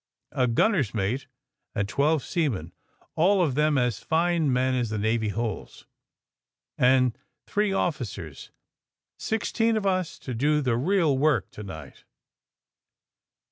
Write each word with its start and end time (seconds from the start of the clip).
A 0.31 0.47
gunner's 0.47 0.95
mate 0.95 1.27
and 1.75 1.87
twelve 1.87 2.23
seamen, 2.23 2.73
all 3.15 3.39
of 3.43 3.53
them 3.53 3.77
as 3.77 3.99
fine 3.99 4.51
men 4.51 4.73
as 4.73 4.89
the 4.89 4.97
Navy 4.97 5.29
holds; 5.29 5.85
and 6.75 7.15
three 7.45 7.71
officers. 7.71 8.49
Sixteen 9.19 9.77
of 9.77 9.85
us 9.85 10.17
to 10.17 10.33
do 10.33 10.59
the 10.61 10.75
real 10.75 11.15
work 11.15 11.51
to 11.51 11.61
night!" 11.61 12.03